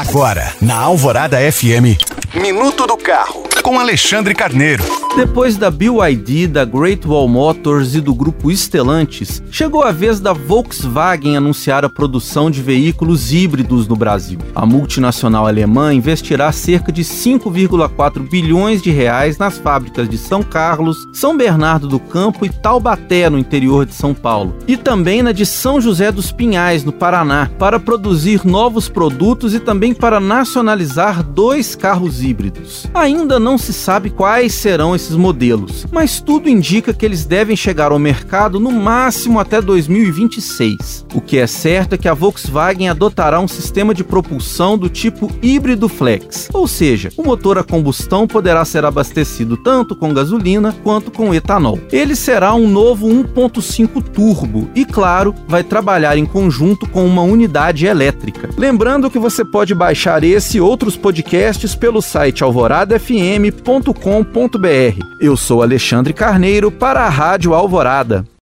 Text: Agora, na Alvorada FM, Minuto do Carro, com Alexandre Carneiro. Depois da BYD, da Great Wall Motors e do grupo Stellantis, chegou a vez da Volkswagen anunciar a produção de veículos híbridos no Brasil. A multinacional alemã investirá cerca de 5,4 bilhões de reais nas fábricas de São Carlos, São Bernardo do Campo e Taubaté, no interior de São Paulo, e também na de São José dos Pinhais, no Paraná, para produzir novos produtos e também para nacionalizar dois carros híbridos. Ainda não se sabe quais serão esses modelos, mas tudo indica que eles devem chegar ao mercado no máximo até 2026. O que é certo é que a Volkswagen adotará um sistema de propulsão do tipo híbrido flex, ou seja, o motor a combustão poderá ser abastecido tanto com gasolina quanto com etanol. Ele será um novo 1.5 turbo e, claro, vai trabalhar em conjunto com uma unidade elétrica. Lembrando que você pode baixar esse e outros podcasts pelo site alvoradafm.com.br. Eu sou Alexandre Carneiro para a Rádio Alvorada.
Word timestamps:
Agora, 0.00 0.54
na 0.62 0.78
Alvorada 0.78 1.36
FM, 1.52 1.94
Minuto 2.34 2.86
do 2.86 2.96
Carro, 2.96 3.42
com 3.60 3.80
Alexandre 3.80 4.36
Carneiro. 4.36 4.84
Depois 5.16 5.56
da 5.56 5.68
BYD, 5.68 6.46
da 6.46 6.64
Great 6.64 7.04
Wall 7.04 7.26
Motors 7.26 7.96
e 7.96 8.00
do 8.00 8.14
grupo 8.14 8.52
Stellantis, 8.52 9.42
chegou 9.50 9.82
a 9.82 9.90
vez 9.90 10.20
da 10.20 10.32
Volkswagen 10.32 11.36
anunciar 11.36 11.84
a 11.84 11.88
produção 11.88 12.48
de 12.48 12.62
veículos 12.62 13.32
híbridos 13.32 13.88
no 13.88 13.96
Brasil. 13.96 14.38
A 14.54 14.64
multinacional 14.64 15.48
alemã 15.48 15.92
investirá 15.92 16.52
cerca 16.52 16.92
de 16.92 17.02
5,4 17.02 18.30
bilhões 18.30 18.80
de 18.80 18.92
reais 18.92 19.36
nas 19.36 19.58
fábricas 19.58 20.08
de 20.08 20.16
São 20.16 20.44
Carlos, 20.44 21.08
São 21.12 21.36
Bernardo 21.36 21.88
do 21.88 21.98
Campo 21.98 22.46
e 22.46 22.48
Taubaté, 22.48 23.28
no 23.28 23.38
interior 23.38 23.84
de 23.84 23.94
São 23.94 24.14
Paulo, 24.14 24.56
e 24.68 24.76
também 24.76 25.20
na 25.20 25.32
de 25.32 25.44
São 25.44 25.80
José 25.80 26.12
dos 26.12 26.30
Pinhais, 26.30 26.84
no 26.84 26.92
Paraná, 26.92 27.50
para 27.58 27.80
produzir 27.80 28.46
novos 28.46 28.88
produtos 28.88 29.52
e 29.52 29.58
também 29.58 29.92
para 29.92 30.20
nacionalizar 30.20 31.24
dois 31.24 31.74
carros 31.74 32.19
híbridos. 32.22 32.86
Ainda 32.94 33.38
não 33.38 33.58
se 33.58 33.72
sabe 33.72 34.10
quais 34.10 34.54
serão 34.54 34.94
esses 34.94 35.16
modelos, 35.16 35.86
mas 35.90 36.20
tudo 36.20 36.48
indica 36.48 36.92
que 36.92 37.04
eles 37.04 37.24
devem 37.24 37.56
chegar 37.56 37.92
ao 37.92 37.98
mercado 37.98 38.60
no 38.60 38.70
máximo 38.70 39.38
até 39.38 39.60
2026. 39.60 41.06
O 41.14 41.20
que 41.20 41.38
é 41.38 41.46
certo 41.46 41.94
é 41.94 41.98
que 41.98 42.08
a 42.08 42.14
Volkswagen 42.14 42.88
adotará 42.88 43.40
um 43.40 43.48
sistema 43.48 43.94
de 43.94 44.04
propulsão 44.04 44.78
do 44.78 44.88
tipo 44.88 45.30
híbrido 45.42 45.88
flex, 45.88 46.48
ou 46.52 46.68
seja, 46.68 47.10
o 47.16 47.22
motor 47.22 47.58
a 47.58 47.64
combustão 47.64 48.26
poderá 48.26 48.64
ser 48.64 48.84
abastecido 48.84 49.56
tanto 49.56 49.96
com 49.96 50.14
gasolina 50.14 50.74
quanto 50.82 51.10
com 51.10 51.34
etanol. 51.34 51.78
Ele 51.90 52.14
será 52.14 52.54
um 52.54 52.68
novo 52.68 53.08
1.5 53.08 54.02
turbo 54.02 54.70
e, 54.74 54.84
claro, 54.84 55.34
vai 55.48 55.64
trabalhar 55.64 56.16
em 56.16 56.26
conjunto 56.26 56.88
com 56.88 57.04
uma 57.06 57.22
unidade 57.22 57.86
elétrica. 57.86 58.50
Lembrando 58.56 59.10
que 59.10 59.18
você 59.18 59.44
pode 59.44 59.74
baixar 59.74 60.22
esse 60.22 60.58
e 60.58 60.60
outros 60.60 60.96
podcasts 60.96 61.74
pelo 61.74 62.02
site 62.10 62.42
alvoradafm.com.br. 62.42 65.16
Eu 65.20 65.36
sou 65.36 65.62
Alexandre 65.62 66.12
Carneiro 66.12 66.68
para 66.68 67.02
a 67.02 67.08
Rádio 67.08 67.54
Alvorada. 67.54 68.26